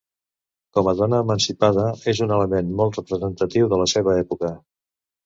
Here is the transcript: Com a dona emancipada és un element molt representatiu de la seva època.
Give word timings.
Com 0.77 0.87
a 0.91 0.93
dona 1.01 1.19
emancipada 1.25 1.83
és 2.13 2.21
un 2.27 2.33
element 2.37 2.71
molt 2.79 2.97
representatiu 3.01 3.69
de 3.75 3.81
la 3.83 3.87
seva 3.93 4.17
època. 4.23 4.51